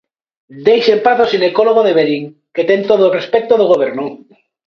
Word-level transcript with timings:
Deixe 0.67 0.91
en 0.95 1.01
paz 1.05 1.17
o 1.25 1.29
xinecólogo 1.31 1.81
de 1.83 1.95
Verín, 1.99 2.23
que 2.55 2.67
ten 2.69 2.81
todo 2.89 3.03
o 3.05 3.13
respecto 3.17 3.53
do 3.57 3.69
Goberno. 3.73 4.05